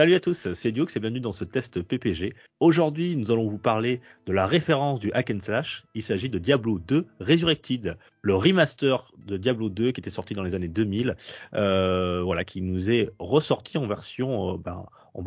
[0.00, 2.32] Salut à tous, c'est Diox et bienvenue dans ce test PPG.
[2.58, 5.84] Aujourd'hui, nous allons vous parler de la référence du hack and slash.
[5.94, 10.42] Il s'agit de Diablo 2 Resurrected, le remaster de Diablo 2 qui était sorti dans
[10.42, 11.16] les années 2000,
[11.52, 15.20] euh, voilà, qui nous est ressorti en version, euh, ben, on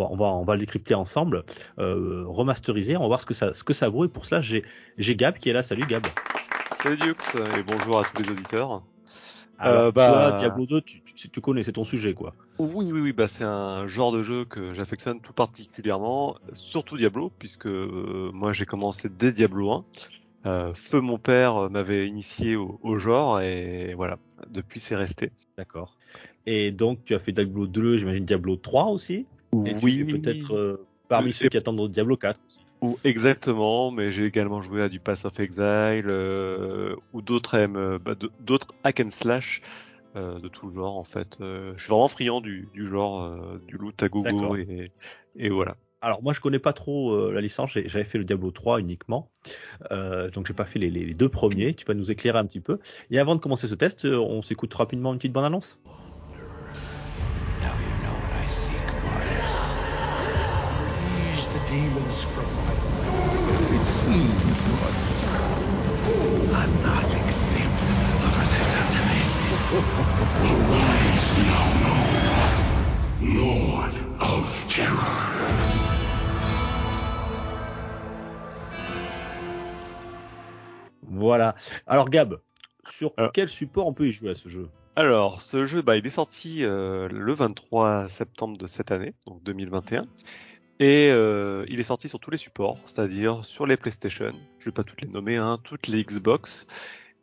[0.44, 1.44] va, le décrypter ensemble,
[1.78, 2.98] euh, remasterisé.
[2.98, 4.06] On va voir ce que ça, vaut.
[4.06, 4.64] Et pour cela, j'ai,
[5.16, 5.62] Gab qui est là.
[5.62, 6.08] Salut Gab.
[6.82, 8.82] Salut Dux et bonjour à tous les auditeurs.
[9.60, 12.34] Alors, Euh, bah- toi, Diablo 2, tu, tu, tu connais, c'est ton sujet, quoi.
[12.60, 17.32] Oui, oui, oui, bah c'est un genre de jeu que j'affectionne tout particulièrement, surtout Diablo,
[17.40, 19.86] puisque euh, moi j'ai commencé dès Diablo 1.
[20.46, 24.18] Euh, Feu mon père m'avait initié au, au genre et voilà,
[24.50, 25.32] depuis c'est resté.
[25.58, 25.96] D'accord.
[26.46, 29.26] Et donc, tu as fait Diablo 2, j'imagine Diablo 3 aussi?
[29.66, 32.60] Et tu es peut-être parmi Oui, ceux qui attendent Diablo 4 aussi.
[32.84, 37.98] Ou exactement, mais j'ai également joué à du Pass of Exile euh, ou d'autres M,
[38.04, 39.62] bah, d'autres hack and slash
[40.18, 41.38] euh, de tout genre en fait.
[41.42, 44.92] Euh, je suis vraiment friand du, du genre euh, du loot à gogo et,
[45.36, 45.78] et voilà.
[46.02, 49.32] Alors moi je connais pas trop euh, la licence, j'avais fait le Diablo 3 uniquement,
[49.92, 51.76] euh, donc j'ai pas fait les, les- les deux premiers.
[51.76, 52.80] Tu vas nous éclairer un petit peu.
[53.12, 55.80] Et avant de commencer ce test, euh, on s'écoute rapidement une petite bande annonce.
[69.76, 71.96] Arise, Diablo,
[73.34, 75.20] Lord of Terror.
[81.10, 81.56] Voilà.
[81.88, 82.40] Alors Gab,
[82.90, 84.70] sur Alors- quel support on peut y jouer à ce jeu?
[84.96, 89.42] Alors, ce jeu, bah, il est sorti euh, le 23 septembre de cette année, donc
[89.44, 90.06] 2021.
[90.80, 94.72] Et euh, il est sorti sur tous les supports, c'est-à-dire sur les PlayStation, je vais
[94.72, 96.68] pas toutes les nommer, hein, toutes les Xbox,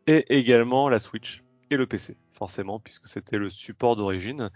[0.08, 4.50] et également la Switch et le PC, forcément, puisque c'était le support d'origine.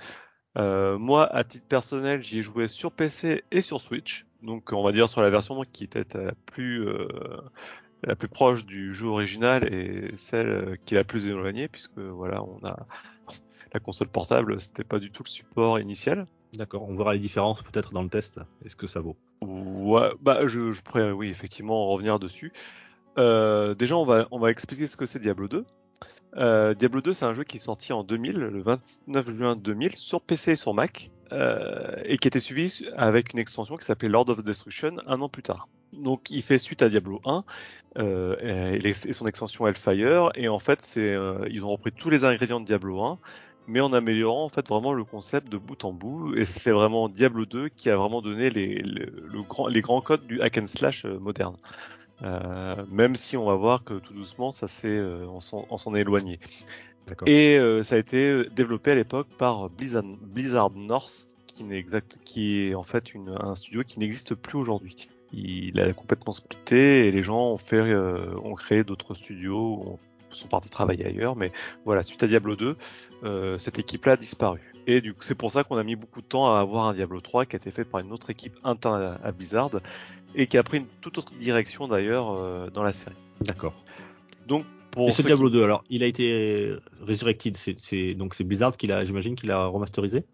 [0.57, 4.85] Euh, moi, à titre personnel, j'y ai joué sur PC et sur Switch, donc on
[4.85, 7.09] va dire sur la version qui était la plus euh,
[8.05, 12.43] la plus proche du jeu original et celle qui est la plus éloignée, puisque voilà,
[12.43, 12.87] on a
[13.75, 16.27] la console portable, c'était pas du tout le support initial.
[16.53, 16.89] D'accord.
[16.89, 18.41] On verra les différences peut-être dans le test.
[18.65, 19.17] Est-ce que ça vaut?
[19.41, 22.53] Ouais, bah je, je pourrais, oui, effectivement, revenir dessus.
[23.19, 25.65] Euh, déjà, on va, on va expliquer ce que c'est Diablo 2.
[26.37, 29.97] Euh, Diablo 2, c'est un jeu qui est sorti en 2000, le 29 juin 2000,
[29.97, 34.09] sur PC et sur Mac, euh, et qui était suivi avec une extension qui s'appelait
[34.09, 35.69] Lord of Destruction un an plus tard.
[35.93, 37.45] Donc, il fait suite à Diablo 1
[37.99, 42.67] euh, et, son extension Hellfire, et en fait, ils ont repris tous les ingrédients de
[42.67, 43.19] Diablo 1,
[43.67, 47.09] mais en améliorant en fait vraiment le concept de bout en bout, et c'est vraiment
[47.09, 50.59] Diablo 2 qui a vraiment donné les, le, le grand, les grands codes du hack
[50.59, 51.57] and slash moderne.
[52.23, 56.01] Euh, même si on va voir que tout doucement, ça s'est, euh, on s'en est
[56.01, 56.39] éloigné.
[57.07, 57.29] D'accord.
[57.29, 61.79] Et euh, ça a été euh, développé à l'époque par Blizzard, Blizzard North, qui, n'est
[61.79, 65.09] exact, qui est en fait une, un studio qui n'existe plus aujourd'hui.
[65.33, 69.99] Il a complètement splitté et les gens ont fait, euh, ont créé d'autres studios, ont-
[70.31, 71.37] sont partis travailler ailleurs.
[71.37, 71.53] Mais
[71.85, 72.77] voilà, suite à Diablo 2,
[73.25, 74.74] euh, cette équipe-là a disparu.
[74.87, 76.95] Et du coup, c'est pour ça qu'on a mis beaucoup de temps à avoir un
[76.95, 79.71] Diablo 3 qui a été fait par une autre équipe interne à, Blizzard
[80.35, 83.17] et qui a pris une toute autre direction d'ailleurs euh, dans la série.
[83.41, 83.75] D'accord.
[84.47, 87.57] Donc pour Et ce Diablo qui- 2, alors, il a été resurrected.
[87.57, 90.25] C'est, c'est- donc c'est Blizzard qui l'a, j'imagine, qu'il a remasterisé?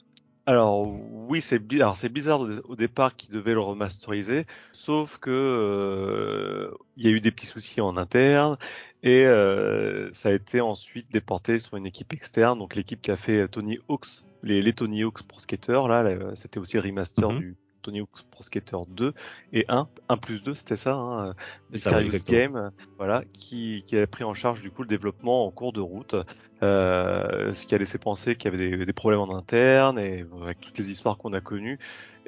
[0.47, 0.89] Alors
[1.29, 6.75] oui, c'est alors c'est Blizzard au, au départ qui devait le remasteriser, sauf que euh,
[6.97, 8.57] il y a eu des petits soucis en interne
[9.03, 13.17] et euh, ça a été ensuite déporté sur une équipe externe, donc l'équipe qui a
[13.17, 17.31] fait Tony Hawk's, les, les Tony Hawk's Pro Skater là, là, c'était aussi le remaster
[17.31, 17.39] Mhm.
[17.39, 19.15] du Tony Hawk's Pro Skater 2
[19.55, 21.35] et 1, 1 plus 2, c'était ça, hein,
[21.71, 22.39] Vicarious exactement.
[22.39, 25.81] Game, voilà, qui, qui a pris en charge du coup le développement en cours de
[25.81, 26.15] route,
[26.63, 30.27] euh, ce qui a laissé penser qu'il y avait des, des problèmes en interne et
[30.43, 31.79] avec toutes les histoires qu'on a connues.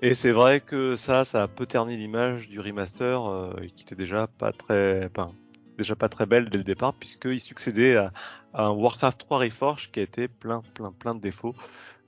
[0.00, 3.94] Et c'est vrai que ça, ça a peu terni l'image du remaster, euh, qui était
[3.94, 5.32] déjà pas très, enfin,
[5.78, 8.12] déjà pas très belle dès le départ, puisqu'il succédait à,
[8.54, 11.54] à un Warcraft 3 Reforged qui a été plein, plein, plein de défauts.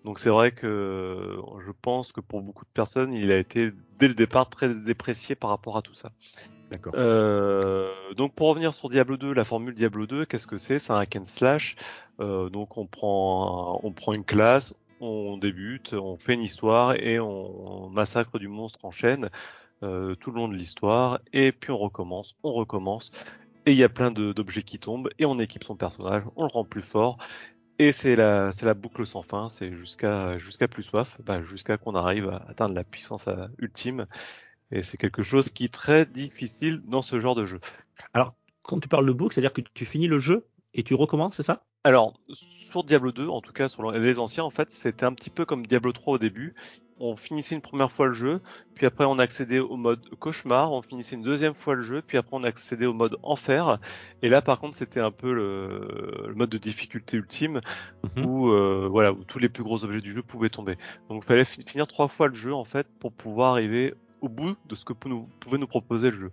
[0.04, 4.08] Donc c'est vrai que je pense que pour beaucoup de personnes, il a été dès
[4.08, 6.12] le départ très déprécié par rapport à tout ça.
[6.70, 6.92] D'accord.
[6.96, 10.78] Euh, donc pour revenir sur Diablo 2, la formule Diablo 2, qu'est-ce que c'est?
[10.78, 11.76] C'est un hack and slash.
[12.20, 17.18] Euh, donc on prend on prend une classe, on débute, on fait une histoire et
[17.18, 19.30] on, on massacre du monstre en chaîne
[19.82, 23.10] euh, tout le long de l'histoire et puis on recommence, on recommence
[23.66, 26.50] et il y a plein d'objets qui tombent, et on équipe son personnage, on le
[26.52, 27.18] rend plus fort,
[27.78, 31.78] et c'est la, c'est la boucle sans fin, c'est jusqu'à jusqu'à plus soif, bah, jusqu'à
[31.78, 34.06] qu'on arrive à atteindre la puissance euh, ultime,
[34.72, 37.60] et c'est quelque chose qui est très difficile dans ce genre de jeu.
[38.14, 41.36] Alors, quand tu parles de book, c'est-à-dire que tu finis le jeu et tu recommences,
[41.36, 41.64] c'est ça?
[41.86, 45.28] Alors, sur Diablo 2, en tout cas sur les anciens, en fait, c'était un petit
[45.30, 46.54] peu comme Diablo 3 au début.
[46.98, 48.40] On finissait une première fois le jeu,
[48.74, 52.16] puis après on accédait au mode cauchemar, on finissait une deuxième fois le jeu, puis
[52.16, 53.78] après on accédait au mode enfer.
[54.22, 57.60] Et là, par contre, c'était un peu le, le mode de difficulté ultime
[58.04, 58.26] Mhm.
[58.26, 60.76] où euh, voilà où tous les plus gros objets du jeu pouvaient tomber.
[61.08, 64.28] Donc il fallait fi- finir trois fois le jeu en fait pour pouvoir arriver au
[64.28, 66.32] bout de ce que nous, pouvait nous proposer le jeu.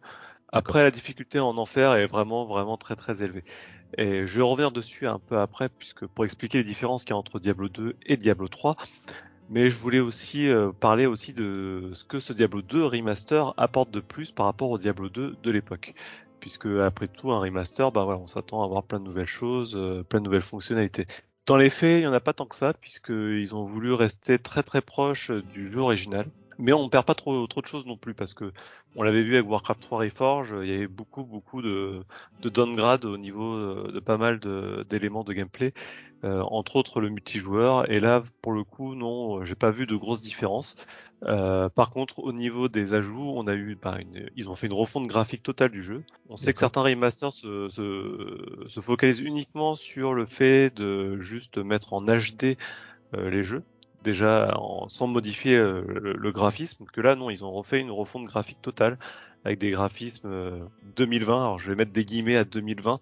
[0.53, 3.45] Après la difficulté en enfer est vraiment vraiment très très élevée.
[3.97, 7.13] Et je vais revenir dessus un peu après puisque pour expliquer les différences qu'il y
[7.13, 8.75] a entre Diablo 2 et Diablo 3.
[9.49, 13.91] Mais je voulais aussi euh, parler aussi de ce que ce Diablo 2 remaster apporte
[13.91, 15.93] de plus par rapport au Diablo 2 de l'époque.
[16.41, 19.75] Puisque après tout, un remaster, bah voilà, on s'attend à avoir plein de nouvelles choses,
[19.75, 21.05] euh, plein de nouvelles fonctionnalités.
[21.45, 24.39] Dans les faits, il n'y en a pas tant que ça, puisqu'ils ont voulu rester
[24.39, 26.27] très très proches du jeu original.
[26.61, 28.53] Mais on perd pas trop, trop de choses non plus, parce que
[28.95, 32.05] on l'avait vu avec Warcraft 3 Reforged, il y avait beaucoup beaucoup de,
[32.39, 34.39] de downgrade au niveau euh, de pas mal
[34.89, 35.73] d'éléments de, gameplay,
[36.23, 37.89] euh, entre autres le multijoueur.
[37.91, 40.75] Et là, pour le coup, non, j'ai pas vu de grosses différences.
[41.23, 44.67] Euh, par contre, au niveau des ajouts, on a eu, bah, une- ils ont fait
[44.67, 46.03] une refonte graphique totale du jeu.
[46.29, 51.57] On sait que certains remasters se, se, se focalisent uniquement sur le fait de juste
[51.57, 52.57] mettre en HD
[53.15, 53.65] euh, les jeux,
[54.01, 56.85] déjà en- sans modifier euh, le, le graphisme.
[56.93, 58.97] Que là, non, ils ont refait une refonte graphique totale
[59.43, 61.41] avec des graphismes euh, 2020.
[61.41, 62.99] Alors, je vais mettre des guillemets à 2020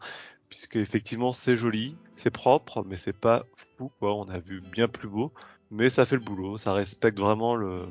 [0.49, 3.45] puisque effectivement c'est joli, c'est propre, mais c'est pas
[3.77, 4.15] fou quoi.
[4.15, 5.31] On a vu bien plus beau,
[5.71, 7.85] mais ça fait le boulot, ça respecte vraiment le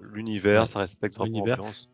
[0.00, 1.58] l'univers, Ouais, ça respecte vraiment l'univers.
[1.58, 1.90] l'ambiance.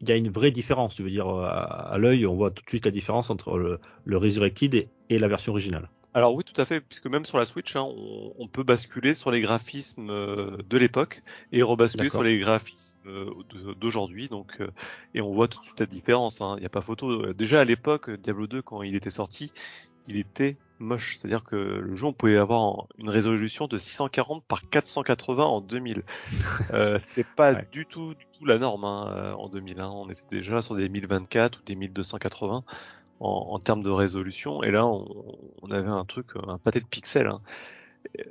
[0.00, 2.50] Il y a une vraie différence, tu veux dire, euh, à, à l'œil, on voit
[2.50, 5.90] tout de suite la différence entre le, le Resurrected et, et la version originale.
[6.14, 9.14] Alors oui, tout à fait, puisque même sur la Switch, hein, on, on peut basculer
[9.14, 11.22] sur les graphismes euh, de l'époque
[11.52, 13.30] et rebasculer sur les graphismes euh,
[13.76, 14.28] d'aujourd'hui.
[14.28, 14.70] Donc, euh,
[15.14, 16.42] et on voit tout de suite la différence.
[16.42, 16.54] hein.
[16.58, 17.32] Il n'y a pas photo.
[17.32, 19.52] Déjà à l'époque, Diablo 2, quand il était sorti,
[20.06, 21.16] il était moche.
[21.16, 26.02] C'est-à-dire que le jeu, on pouvait avoir une résolution de 640 par 480 en 2000.
[26.74, 27.68] Euh, c'est pas Ouais.
[27.72, 29.80] du tout, du tout la norme hein, en 2000.
[29.80, 29.90] hein.
[29.90, 32.64] On était déjà sur des 1024 ou des 1280
[33.22, 34.62] en, termes de résolution.
[34.62, 37.28] Et là, on, avait un truc, un pâté de pixels.
[37.28, 37.40] hein.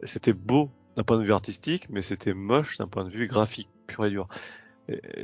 [0.04, 3.70] C'était beau d'un point de vue artistique, mais c'était moche d'un point de vue graphique,
[3.88, 4.28] pur et dur.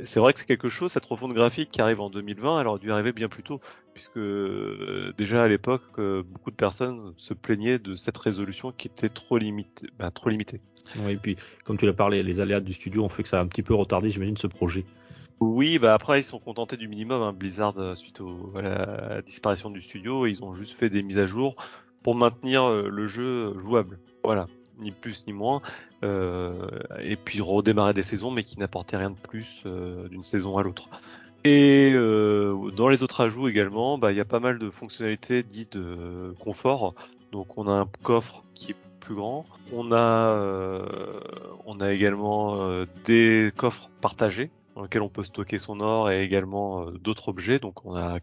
[0.04, 2.78] C'est vrai que c'est quelque chose, cette refonte graphique qui arrive en 2020, elle aurait
[2.78, 3.60] dû arriver bien plus tôt,
[3.92, 8.88] puisque euh, déjà à l'époque, euh, beaucoup de personnes se plaignaient de cette résolution qui
[8.88, 9.88] était trop limitée.
[9.98, 10.60] Ben, trop limitée.
[11.00, 13.40] Ouais, et puis, comme tu l'as parlé, les aléas du studio ont fait que ça
[13.40, 14.86] a un petit peu retardé, j'imagine, ce projet.
[15.40, 19.22] Oui, bah après ils sont contentés du minimum, hein, Blizzard euh, suite au, à la
[19.22, 21.54] disparition du studio, ils ont juste fait des mises à jour
[22.02, 24.00] pour maintenir euh, le jeu jouable.
[24.24, 24.48] Voilà,
[24.78, 25.62] ni plus ni moins.
[26.02, 26.52] Euh,
[27.00, 29.64] et puis redémarrer des saisons, mais qui n'apportaient rien de plus
[30.10, 30.88] d'une saison à l'autre.
[31.44, 35.76] Et dans les autres ajouts également, bah, il y a pas mal de fonctionnalités dites
[35.76, 36.94] de confort.
[37.32, 39.46] Donc on a un coffre qui est plus grand.
[39.72, 40.82] On a,
[41.64, 46.86] on a également des coffres partagés dans lesquels on peut stocker son or et également
[46.86, 47.58] euh, d'autres objets.
[47.58, 48.18] Donc on a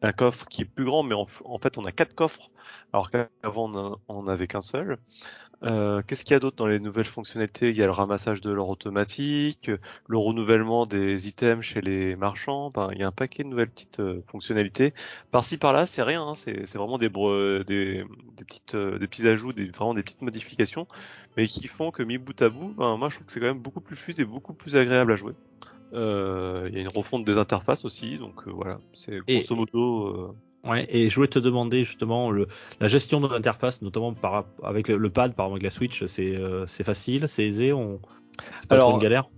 [0.00, 1.26] un coffre qui est plus grand, mais en,
[1.58, 2.50] fait on a quatre coffres,
[2.94, 4.96] alors qu'avant on n'avait qu'un seul.
[5.62, 7.68] Euh, Qu'est-ce qu'il y a d'autre dans les nouvelles fonctionnalités?
[7.68, 9.70] Il y a le ramassage de l'or automatique,
[10.06, 12.72] le renouvellement des items chez les marchands.
[12.92, 14.94] Il y a un paquet de nouvelles petites euh, fonctionnalités.
[15.32, 16.22] Par-ci par-là, c'est rien.
[16.22, 20.88] hein, c'est vraiment des, petites des petits ajouts, des, vraiment des petites modifications,
[21.36, 23.46] mais qui font que mis bout à bout, ben, moi je trouve que c'est quand
[23.46, 25.34] même beaucoup plus fluide et beaucoup plus agréable à jouer.
[25.92, 30.06] Euh, Il y a une refonte des interfaces aussi, donc euh, voilà, c'est grosso modo.
[30.08, 30.32] euh,
[30.62, 32.46] Ouais, et je voulais te demander justement le,
[32.80, 36.04] la gestion de l'interface, notamment par, avec le, le pad, par exemple avec la Switch,
[36.04, 37.98] c'est euh, facile, c'est aisé, on...
[38.56, 39.30] c'est pas Alors, trop une galère.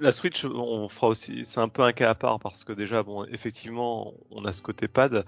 [0.00, 3.02] La Switch, on fera aussi, c'est un peu un cas à part parce que déjà,
[3.02, 5.24] bon, effectivement, on a ce côté pad.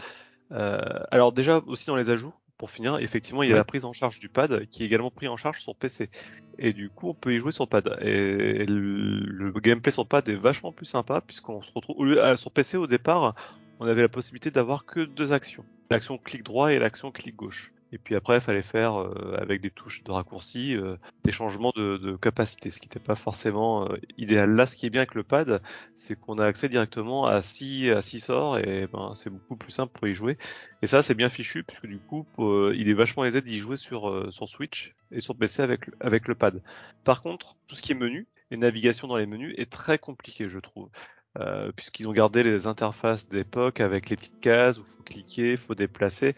[0.53, 3.59] Euh, alors déjà aussi dans les ajouts, pour finir, effectivement, il y a Ouais.
[3.61, 6.11] la prise en charge du pad qui est également pris en charge sur PC.
[6.59, 7.97] Et du coup, on peut y jouer sur pad.
[8.03, 12.23] Et le, le gameplay sur pad est vachement plus sympa puisqu'on se retrouve au lieu-
[12.23, 13.35] ah, sur PC au départ,
[13.79, 17.73] on avait la possibilité d'avoir que deux actions, l'action clic droit et l'action clic gauche.
[17.93, 21.73] Et puis après, il fallait faire euh, avec des touches de raccourci euh, des changements
[21.77, 24.51] de, de capacité, ce qui n'était pas forcément euh, idéal.
[24.51, 25.61] Là, ce qui est bien avec le pad,
[25.97, 29.73] c'est qu'on a accès directement à six à six sorts et ben c'est beaucoup plus
[29.73, 30.39] simple pour y jouer.
[30.83, 33.77] Et ça, c'est bien fichu puisque du coup, euh, il est vachement aisé d'y jouer
[33.77, 36.63] sur euh, sur Switch et sur PC avec avec le pad.
[37.05, 40.49] Par contre, tout ce qui est menu, les navigations dans les menus est très compliqué,
[40.49, 40.91] je trouve.
[41.39, 45.75] euh, puisqu'ils ont gardé les interfaces d'époque avec les petites cases où faut cliquer, faut
[45.77, 46.35] déplacer.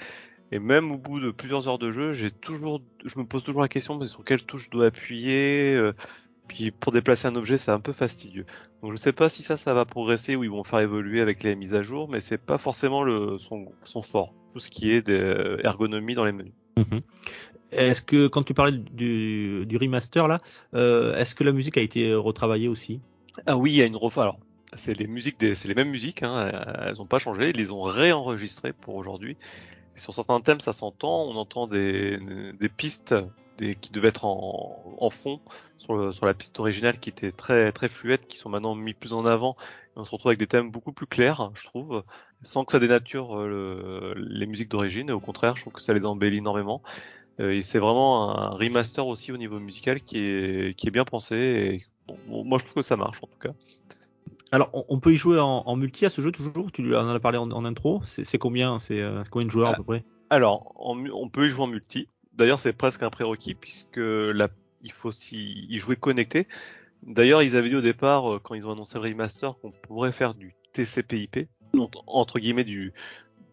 [0.52, 3.62] Et même au bout de plusieurs heures de jeu, j'ai toujours, je me pose toujours
[3.62, 5.74] la question mais sur quelle touche je dois appuyer.
[5.74, 5.94] euh,
[6.46, 8.44] puis pour déplacer un objet, c'est un peu fastidieux.
[8.82, 11.42] Donc je sais pas si ça, ça va progresser ou ils vont faire évoluer avec
[11.42, 14.34] les mises à jour, mais c'est pas forcément le son, son fort.
[14.52, 16.52] Tout ce qui est d'ergonomie dans les menus.
[16.76, 17.00] Mhm.
[17.70, 20.38] Est-ce que quand tu parlais du, du remaster là,
[20.74, 23.00] euh, est-ce que la musique a été retravaillée aussi?
[23.46, 24.22] Ah oui, il y a une refa.
[24.22, 24.38] Alors,
[24.74, 26.22] c'est les musiques, des, c'est les mêmes musiques.
[26.22, 26.52] Hein,
[26.84, 27.48] elles n'ont pas changé.
[27.48, 29.38] Ils les ont réenregistrées pour aujourd'hui.
[29.94, 31.24] Sur certains thèmes, ça s'entend.
[31.24, 32.18] On entend des,
[32.58, 33.14] des pistes
[33.58, 35.40] des, qui devaient être en, en fond
[35.78, 38.94] sur, le, sur la piste originale qui était très très fluette, qui sont maintenant mis
[38.94, 39.56] plus en avant.
[39.94, 42.02] Et on se retrouve avec des thèmes beaucoup plus clairs, je trouve,
[42.40, 45.10] sans que ça dénature euh, le, les musiques d'origine.
[45.10, 46.82] Au contraire, je trouve que ça les embellit énormément.
[47.40, 51.04] Euh, et c'est vraiment un remaster aussi au niveau musical qui est qui est bien
[51.04, 51.36] pensé.
[51.36, 53.52] Et bon, moi, je trouve que ça marche en tout cas.
[54.52, 56.70] Alors, on, on peut y jouer en, en, multi à ce jeu toujours?
[56.70, 58.02] Tu en as parlé en, en intro.
[58.04, 58.78] C'est combien?
[58.78, 60.04] C'est euh, combien de joueurs à peu près?
[60.30, 62.08] Alors, on peut y jouer en multi.
[62.34, 64.48] D'ailleurs, c'est presque un prérequis puisque la,
[64.82, 66.46] il faut aussi y jouer connecté.
[67.02, 70.34] D'ailleurs, ils avaient dit au départ, quand ils ont annoncé le remaster, qu'on pourrait faire
[70.34, 72.92] du TCP/IP, donc entre guillemets du,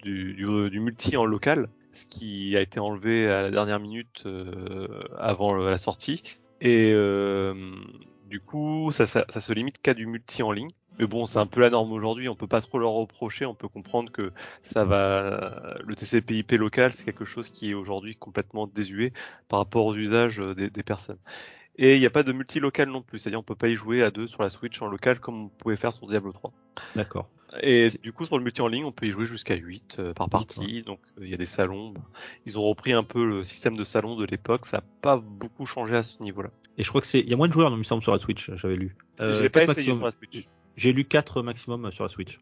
[0.03, 4.23] du, du, du, multi en local, ce qui a été enlevé à la dernière minute
[4.25, 6.37] euh, avant la sortie.
[6.61, 7.53] Et euh,
[8.27, 10.71] du coup, ça, ça, ça se limite qu'à du multi en ligne.
[10.99, 12.29] Mais bon, c'est un peu la norme aujourd'hui.
[12.29, 13.45] On peut pas trop leur reprocher.
[13.45, 14.31] On peut comprendre que
[14.63, 15.77] ça va.
[15.85, 19.13] Le TCP/IP local, c'est quelque chose qui est aujourd'hui complètement désuet
[19.47, 21.19] par rapport aux usages des, des personnes.
[21.81, 24.03] Et il n'y a pas de multi-local non plus, c'est-à-dire on peut pas y jouer
[24.03, 26.51] à deux sur la Switch en local comme on pouvait faire sur Diablo 3.
[26.97, 27.29] D'accord.
[27.63, 30.13] Et du coup sur le multi en ligne, on peut y jouer jusqu'à 8 euh,
[30.13, 31.93] par partie, donc il euh, y a des salons.
[32.45, 35.65] Ils ont repris un peu le système de salon de l'époque, ça n'a pas beaucoup
[35.65, 36.49] changé à ce niveau-là.
[36.77, 38.11] Et je crois que c'est il y a moins de joueurs, il me semble sur
[38.11, 38.97] la Switch, j'avais lu.
[39.21, 39.97] Euh, Je l'ai pas essayé maximum.
[39.99, 40.49] sur la Switch.
[40.79, 42.39] J'ai lu 4 maximum sur la Switch.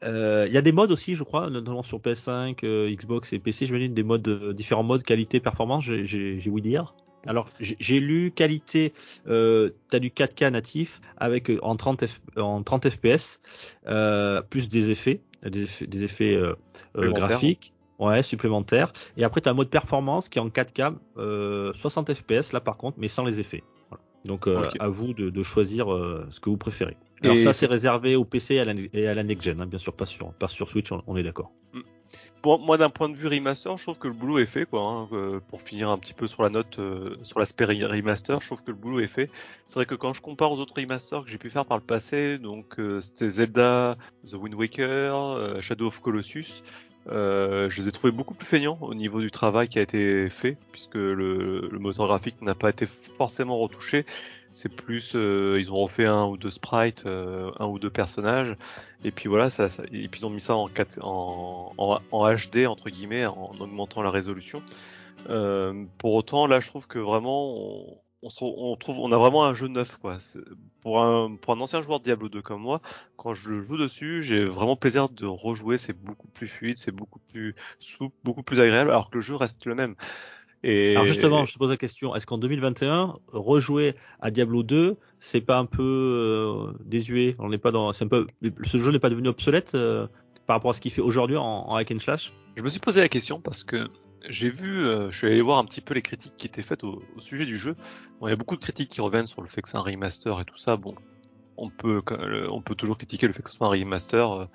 [0.00, 3.38] Il euh, y a des modes aussi, je crois, notamment sur PS5, euh, Xbox et
[3.38, 3.66] PC.
[3.66, 5.84] Dis des modes, euh, différents modes qualité, performance.
[5.84, 6.94] J'ai ouï dire.
[7.26, 8.92] Alors j'ai lu qualité,
[9.28, 13.40] euh, tu as du 4K natif avec en 30 F, en 30 FPS
[13.86, 16.54] euh, plus des effets, des effets, des effets euh,
[16.94, 17.72] graphiques.
[17.98, 18.92] Ouais, supplémentaires.
[19.16, 20.96] Et après, tu as un mode performance qui est en 4K,
[21.74, 23.62] 60 FPS là par contre, mais sans les effets.
[23.88, 24.02] Voilà.
[24.24, 24.78] Donc euh, okay.
[24.80, 26.96] à vous de, de choisir euh, ce que vous préférez.
[27.22, 29.60] Alors et ça c'est réservé au PC et à la, et à la next gen,
[29.60, 31.52] hein, bien sûr, pas sur, pas sur Switch, on, on est d'accord.
[32.44, 34.82] Bon, moi d'un point de vue remaster, je trouve que le boulot est fait, quoi.
[34.82, 38.46] Hein, euh, pour finir un petit peu sur la note, euh, sur l'aspect remaster, je
[38.46, 39.30] trouve que le boulot est fait.
[39.64, 41.84] C'est vrai que quand je compare aux autres remasters que j'ai pu faire par le
[41.84, 43.96] passé, donc euh, c'était Zelda,
[44.30, 46.62] The Wind Waker, Shadow of Colossus,
[47.10, 50.28] euh, je les ai trouvés beaucoup plus feignants au niveau du travail qui a été
[50.30, 54.06] fait, puisque le, le moteur graphique n'a pas été forcément retouché.
[54.50, 58.56] C'est plus, euh, ils ont refait un ou deux sprites, euh, un ou deux personnages,
[59.02, 62.34] et puis voilà, ça, ça, et puis ils ont mis ça en, 4, en, en,
[62.34, 64.62] HD entre guillemets, en augmentant la résolution.
[65.28, 67.84] Euh, pour autant, là, je trouve que vraiment,
[68.24, 70.16] on, se, on, trouve, on a vraiment un jeu neuf, quoi.
[70.80, 72.80] Pour un, pour un ancien joueur de Diablo 2 comme moi,
[73.16, 75.76] quand je joue dessus, j'ai vraiment plaisir de rejouer.
[75.76, 79.36] C'est beaucoup plus fluide, c'est beaucoup plus souple, beaucoup plus agréable, alors que le jeu
[79.36, 79.94] reste le même.
[80.62, 80.92] Et...
[80.92, 85.42] Alors justement, je te pose la question est-ce qu'en 2021, rejouer à Diablo 2, c'est
[85.42, 87.36] pas un peu euh, désuet?
[87.38, 88.26] On n'est pas dans, c'est un peu,
[88.64, 90.06] ce jeu n'est pas devenu obsolète euh,
[90.46, 92.32] par rapport à ce qu'il fait aujourd'hui en, en hack and slash?
[92.56, 93.88] Je me suis posé la question parce que
[94.28, 96.84] j'ai vu, euh, je suis allé voir un petit peu les critiques qui étaient faites
[96.84, 97.76] au, au sujet du jeu.
[98.20, 99.80] Bon, il y a beaucoup de critiques qui reviennent sur le fait que c'est un
[99.80, 100.76] remaster et tout ça.
[100.76, 100.94] Bon,
[101.56, 102.02] on peut,
[102.50, 104.46] on peut toujours critiquer le fait que ce soit un remaster, euh,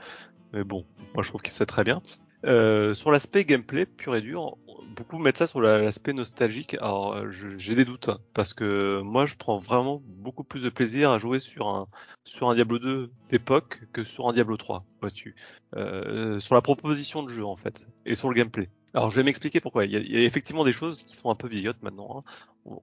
[0.54, 2.02] mais bon, moi je trouve que c'est très bien.
[2.46, 4.58] Euh, sur l'aspect gameplay pur et dur,
[4.96, 6.76] beaucoup mettent ça sur l'aspect nostalgique.
[6.76, 11.12] Alors j'ai des doutes hein, parce que moi je prends vraiment beaucoup plus de plaisir
[11.12, 11.88] à jouer sur un
[12.24, 15.36] sur un Diablo 2 d'époque que sur un Diablo 3, vois-tu.
[15.76, 18.70] Euh, sur la proposition de jeu en fait et sur le gameplay.
[18.94, 19.86] Alors je vais m'expliquer pourquoi.
[19.86, 22.18] Il y, a, il y, a, effectivement des choses qui sont un peu vieillottes maintenant.
[22.18, 22.32] Hein.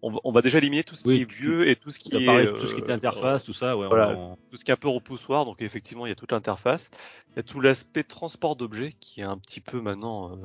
[0.03, 2.17] On, on, va déjà éliminer tout ce oui, qui est vieux et tout ce qui
[2.17, 3.77] est euh, tout ce qui est interface, tout ça.
[3.77, 4.37] Ouais, voilà, on...
[4.51, 5.45] tout ce qui est un peu repoussoir.
[5.45, 6.91] Donc effectivement, il y a toute l'interface.
[7.31, 10.37] Il y a tout l'aspect transport d'objets qui est un petit peu maintenant euh,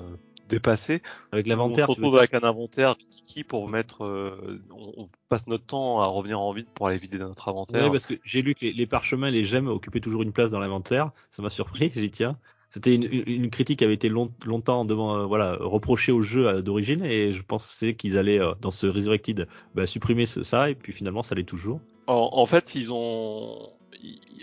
[0.50, 1.02] dépassé.
[1.32, 1.90] Avec l'inventaire.
[1.90, 4.04] On se retrouve avec un inventaire qui pour mettre.
[4.04, 7.86] Euh, on, passe notre temps à revenir en vide pour aller vider notre inventaire.
[7.86, 10.50] Oui, parce que j'ai lu que les, les parchemins, les gemmes occupaient toujours une place
[10.50, 11.08] dans l'inventaire.
[11.32, 11.92] Ça m'a surpris.
[11.96, 12.38] J'y tiens
[12.72, 16.48] c'était une, une, critique qui avait été long, longtemps devant, euh, voilà, reprochée au jeu
[16.48, 20.70] euh, d'origine et je pensais qu'ils allaient euh, dans ce Resurrected bah, supprimer ce, ça
[20.70, 21.82] et puis finalement ça l'est toujours.
[22.08, 23.72] En, en, fait, ils ont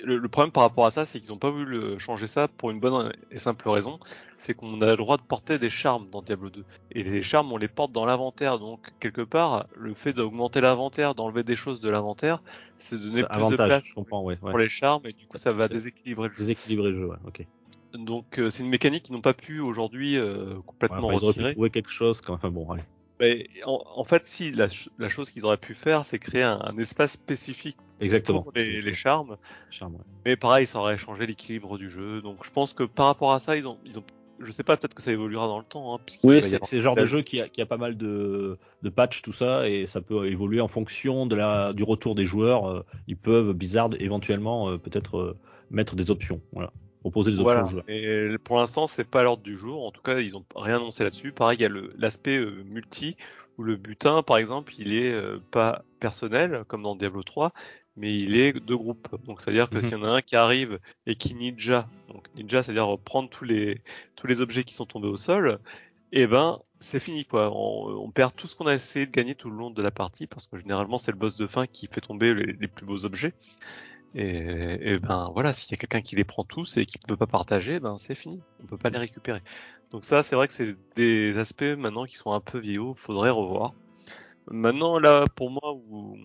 [0.05, 2.81] le, problème par rapport à ça, c'est qu'ils n'ont pas voulu changer ça pour une
[2.81, 3.99] bonne et simple raison,
[4.37, 6.67] c'est qu'on a le droit de porter des charmes dans Diablo 2.
[6.93, 11.15] Et les charmes, on les porte dans l'inventaire, donc quelque part, le fait d'augmenter l'inventaire,
[11.15, 12.43] d'enlever des choses de l'inventaire,
[12.77, 14.39] c'est donner plus de place je comprends, ouais.
[14.43, 14.51] ouais.
[14.51, 16.39] pour les charmes, et du coup, ça va déséquilibrer le jeu.
[16.41, 17.47] Déséquilibrer le jeu, ouais, ok.
[17.95, 21.25] Donc, euh, c'est une mécanique qu'ils n'ont pas pu aujourd'hui euh, Ouais, complètement après, ils
[21.25, 21.53] auraient pu retirer.
[21.53, 22.83] trouver quelque chose, quand bon, allez.
[23.21, 24.67] Mais en, en fait, si la,
[24.99, 28.43] la chose qu'ils auraient pu faire, c'est créer un, un espace spécifique Exactement.
[28.43, 29.37] pour les, les charmes.
[29.71, 30.01] Charme, ouais.
[30.25, 32.23] Mais pareil, ça aurait changé l'équilibre du jeu.
[32.23, 34.05] Donc, je pense que par rapport à ça, ils ont, ils ont,
[34.39, 35.97] je sais pas, peut-être que ça évoluera dans le temps.
[35.97, 38.89] Hein, Oui, c'est le genre de jeu qui a, qui a pas mal de, de
[38.89, 42.69] patchs, tout ça, et ça peut évoluer en fonction de la, du retour des joueurs.
[42.69, 45.37] Euh, Ils peuvent, Blizzard, éventuellement, peut-être
[45.71, 46.41] mettre des options.
[46.53, 46.71] Voilà.
[47.11, 47.65] Proposer des options Voilà.
[47.67, 47.85] aux joueurs.
[47.89, 49.87] Et pour l'instant, c'est pas l'ordre du jour.
[49.87, 51.33] En tout cas, ils ont rien annoncé là-dessus.
[51.33, 53.17] Pareil, il y a l'aspect euh, multi
[53.57, 57.53] où le butin, par exemple, il est euh, pas personnel comme dans Diablo 3,
[57.97, 59.09] mais il est de groupe.
[59.27, 59.83] Donc, c'est-à-dire que Mhm.
[59.83, 63.45] s'il y en a un qui arrive et qui ninja, donc ninja, c'est-à-dire prendre tous
[63.45, 63.81] les
[64.17, 65.59] tous les objets qui sont tombés au sol,
[66.13, 67.51] et ben c'est fini quoi.
[67.53, 69.91] On, on perd tout ce qu'on a essayé de gagner tout le long de la
[69.91, 72.87] partie parce que généralement c'est le boss de fin qui fait tomber les, les plus
[72.87, 73.33] beaux objets.
[74.15, 77.09] Et, et ben voilà, s'il y a quelqu'un qui les prend tous et qui ne
[77.09, 78.41] peut pas partager, ben c'est fini.
[78.63, 79.43] On peut pas les récupérer.
[79.91, 83.31] Donc ça, c'est vrai que c'est des aspects maintenant qui sont un peu vieillots, faudrait
[83.31, 83.75] revoir.
[84.51, 86.17] Maintenant là, pour moi, où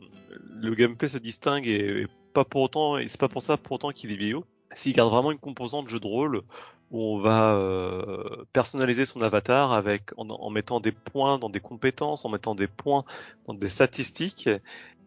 [0.50, 3.92] le gameplay se distingue et, pas pour autant, et c'est pas pour ça pour autant
[3.92, 4.46] qu'il est vieillot.
[4.74, 6.42] S'il garde vraiment une composante jeu de rôle
[6.90, 11.60] où on va euh, personnaliser son avatar avec en, en mettant des points dans des
[11.60, 13.04] compétences, en mettant des points
[13.46, 14.50] dans des statistiques,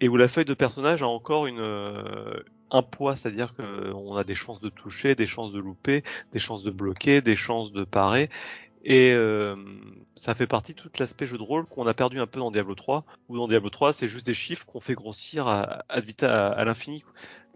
[0.00, 4.24] et où la feuille de personnage a encore une euh, un poids, c'est-à-dire qu'on a
[4.24, 7.84] des chances de toucher, des chances de louper, des chances de bloquer, des chances de
[7.84, 8.28] parer.
[8.88, 9.56] Et euh,
[10.14, 12.52] ça fait partie de tout l'aspect jeu de rôle qu'on a perdu un peu dans
[12.52, 15.84] Diablo 3, où dans Diablo 3, c'est juste des chiffres qu'on fait grossir à,
[16.64, 17.04] l'infini.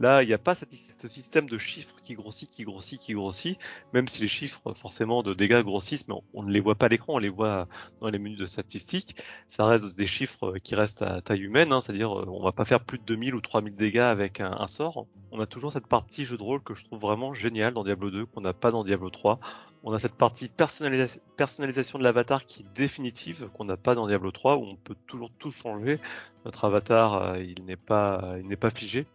[0.01, 0.67] Là, il n'y a pas ce
[1.07, 3.59] système de chiffres qui grossit, qui grossit, qui grossit,
[3.93, 6.89] même si les chiffres forcément de dégâts grossissent, mais on, ne les voit pas à
[6.89, 7.69] l'écran, on les voit
[8.01, 9.15] dans les menus de statistiques.
[9.47, 12.81] Ça reste des chiffres qui restent à taille humaine, hein, c'est-à-dire on va pas faire
[12.81, 15.07] plus de 2000 ou 3000 dégâts avec un, un sort.
[15.31, 18.11] On a toujours cette partie jeu de rôle que je trouve vraiment géniale dans Diablo
[18.11, 19.39] 2, qu'on n'a pas dans Diablo 3.
[19.83, 24.07] On a cette partie personnalisa personnalisation de l'avatar qui est définitive, qu'on n'a pas dans
[24.07, 25.99] Diablo 3, où on peut toujours tout changer.
[26.45, 27.43] Notre avatar, euh,
[27.87, 29.07] pas, il n'est pas figé.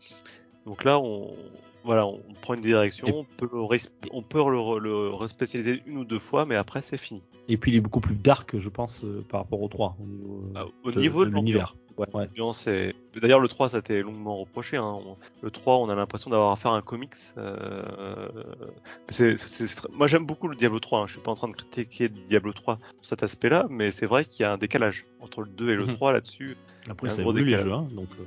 [0.66, 1.34] Donc là, on,
[1.84, 3.60] voilà, on prend une direction, on peut le,
[4.12, 7.22] on peut le, le respécialiser une ou deux fois, mais après c'est fini.
[7.48, 10.06] Et puis il est beaucoup plus dark, je pense, euh, par rapport au 3, au
[10.08, 11.76] niveau, euh, Ah, au de, niveau de de l'univers.
[11.98, 12.08] Ouais.
[12.14, 12.28] Ouais.
[12.54, 12.94] C'est...
[13.22, 14.76] D'ailleurs, le 3, ça a été longuement reproché.
[14.76, 14.98] Hein.
[15.06, 17.14] On- Le 3, on a l'impression d'avoir affaire à un comics.
[17.38, 18.28] Euh...
[19.10, 21.00] c'est- c'est- c'est- Moi, j'aime beaucoup le Diablo 3.
[21.00, 21.08] Hein.
[21.08, 24.26] Je suis pas en train de critiquer Diablo 3 sur cet aspect-là, mais c'est vrai
[24.26, 25.94] qu'il y a un décalage entre le 2 et le Mhm.
[25.96, 26.58] 3 là-dessus.
[26.90, 28.24] Après, gros évolue les jeux, hein, donc euh,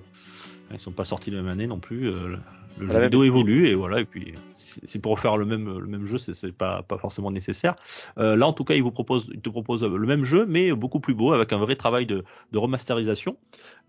[0.73, 2.09] ils sont pas sortis la même année non plus.
[2.09, 2.37] euh,
[2.79, 3.99] le jeu vidéo évolue et voilà.
[4.01, 6.97] Et puis, si si pour faire le même le même jeu, c'est- c'est pas pas
[6.99, 7.75] forcément nécessaire.
[8.19, 10.71] Euh, là, en tout cas, ils vous proposent, ils te proposent le même jeu, mais
[10.73, 13.37] beaucoup plus beau, avec un vrai travail de, de remasterisation.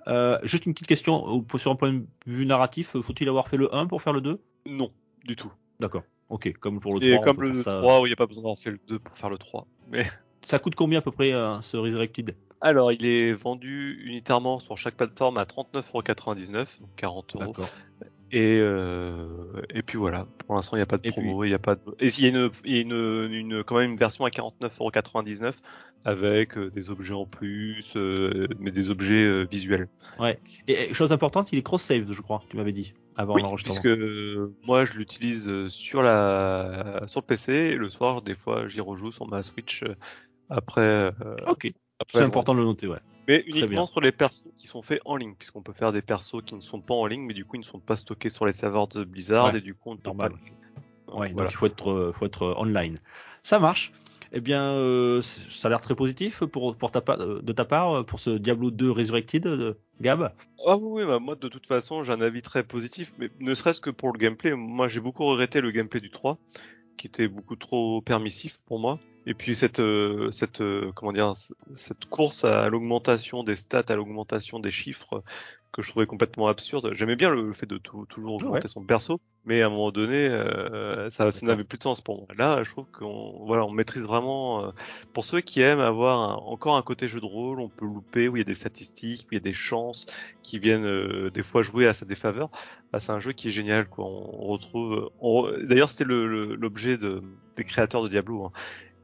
[0.08, 3.74] Euh, juste une petite question sur un point de vue narratif, faut-il avoir fait le
[3.76, 4.92] 1 pour faire le 2 Non,
[5.26, 5.52] du tout.
[5.80, 6.04] D'accord.
[6.30, 7.10] Ok, comme pour le 3.
[7.12, 7.78] Et comme le faire ça.
[7.80, 9.68] 3, où il n'y a pas besoin d'avoir fait le 2 pour faire le 3.
[9.92, 10.08] Mais
[10.46, 12.36] Ça coûte combien à peu près euh, ce Resurrected?
[12.62, 17.56] Alors, il est vendu unitairement sur chaque plateforme à 39,99€, donc 40 euros.
[18.32, 19.26] Et, euh,
[19.74, 21.60] et puis voilà, pour l'instant il n'y a pas de Et promo, il n'y a
[21.60, 21.82] pas de...
[22.00, 24.30] Et s'il y a, une, il y a une, une, quand même une version à
[24.30, 25.56] 49,99€
[26.06, 29.88] avec euh, des objets en plus, euh, mais des objets euh, visuels.
[30.68, 33.82] Et, et chose importante, il est cross-save, je crois, tu m'avais dit, avant Oui, l'enregistrement.
[33.82, 38.68] puisque euh, moi je l'utilise sur la sur le PC, et le soir des fois
[38.68, 39.84] j'y rejoue sur ma Switch
[40.50, 41.12] après.
[41.48, 41.72] Ok,
[42.08, 43.00] c'est important de le noter, ouais.
[43.28, 46.42] Mais uniquement sur les persos qui sont faits en ligne, puisqu'on peut faire des persos
[46.46, 48.46] qui ne sont pas en ligne, mais du coup ils ne sont pas stockés sur
[48.46, 50.32] les serveurs de Blizzard Ouais, et du coup on ne peut normal.
[51.08, 51.16] pas.
[51.16, 52.96] Ouais, donc il faut être, euh, faut être euh, online.
[53.44, 53.92] Ça marche.
[54.32, 58.06] Eh bien, euh, ça a l'air très positif pour, pour ta, pa- de ta part
[58.06, 60.32] pour ce Diablo 2 Resurrected, Gab?
[60.68, 63.54] Ah oui, oui, bah moi de toute façon j'ai un avis très positif, mais ne
[63.56, 64.54] serait-ce que pour le gameplay.
[64.54, 66.38] Moi j'ai beaucoup regretté le gameplay du 3,
[66.98, 69.00] qui était beaucoup trop permissif pour moi.
[69.26, 71.34] Et puis cette, euh, cette euh, comment dire,
[71.74, 75.24] cette course à l'augmentation des stats, à l'augmentation des chiffres,
[75.72, 76.94] que je trouvais complètement absurde.
[76.94, 78.68] J'aimais bien le fait de tout- toujours augmenter Ouais.
[78.68, 82.18] son perso, mais à un moment donné, euh, ça, ça n'avait plus de sens pour
[82.18, 82.28] moi.
[82.36, 84.66] Là, je trouve qu'on voilà, on maîtrise vraiment.
[84.66, 84.72] euh,
[85.14, 88.28] pour ceux qui aiment avoir un- encore un côté jeu de rôle, on peut louper
[88.30, 90.08] où il y a des statistiques, où il y a des chances
[90.42, 92.50] qui viennent euh, des fois jouer à sa défaveur.
[92.92, 94.06] Bah, c'est un jeu qui est génial, quoi.
[94.06, 95.12] On retrouve.
[95.20, 97.22] on D'ailleurs, c'était le- le- l'objet de,
[97.58, 98.46] des créateurs de Diablo.
[98.46, 98.52] hein.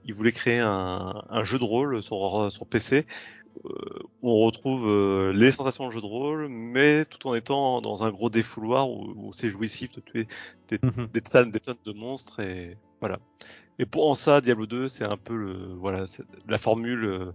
[0.06, 3.06] Ils voulaient créer un, jeu de rôle sur, sur PC
[4.22, 8.12] on retrouve euh, les sensations de jeu de rôle, mais tout en étant dans un
[8.12, 10.28] gros défouloir où, où c'est jouissif de tuer
[10.70, 11.08] des, Mhm.
[11.14, 13.20] des tonnes, des tonnes de monstres et voilà.
[13.78, 16.06] Et pour en ça, Diablo 2, c'est un peu le voilà
[16.48, 17.32] la formule, euh,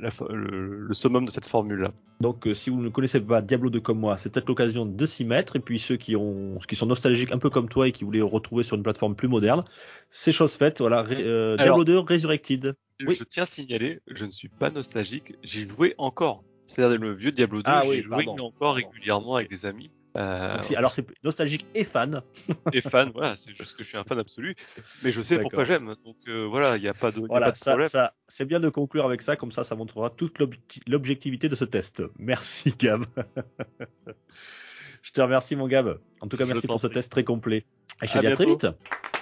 [0.00, 1.92] la- la- le, le summum de cette formule là.
[2.20, 5.06] Donc, euh, si vous ne connaissez pas Diablo 2 comme moi, c'est peut-être l'occasion de
[5.06, 5.54] s'y mettre.
[5.54, 8.20] Et puis ceux qui ont, qui sont nostalgiques un peu comme toi et qui voulaient
[8.20, 9.62] retrouver sur une plateforme plus moderne,
[10.10, 10.80] c'est chose faite.
[10.80, 12.74] Voilà, Ré- euh, Alors- Diablo 2 Resurrected.
[13.06, 13.14] Oui.
[13.14, 16.42] Je tiens à signaler, je ne suis pas nostalgique, j'y jouais encore.
[16.66, 18.74] C'est-à-dire le vieux Diablo 2, Ah oui, jouais pardon, encore pardon.
[18.74, 19.90] régulièrement avec des amis.
[20.16, 22.22] Euh, Donc, alors c'est nostalgique et fan.
[22.72, 24.56] et fan, voilà, c'est juste que je suis un fan absolu,
[25.02, 25.94] mais je sais pourquoi j'aime.
[26.04, 27.88] Donc euh, voilà, il n'y a pas de, Voilà, pas de ça, problème.
[27.88, 31.54] ça, c'est bien de conclure avec ça, comme ça, ça montrera toute l'objecti- l'objectivité de
[31.56, 32.02] ce test.
[32.18, 33.04] Merci, Gab.
[35.02, 36.00] je te remercie, mon Gab.
[36.20, 37.64] En tout cas, Je merci pour ce test très complet.
[38.02, 38.66] Et je te dis à très vite.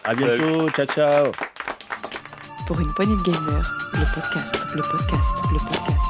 [0.04, 0.70] À bientôt.
[0.70, 1.32] Ciao, ciao
[2.68, 6.07] pour une poignée de gamer, le podcast, le podcast, le podcast.